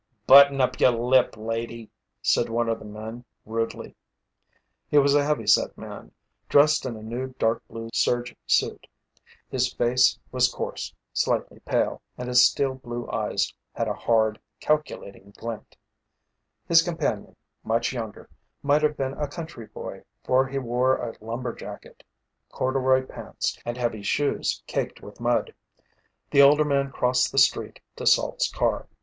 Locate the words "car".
28.51-28.87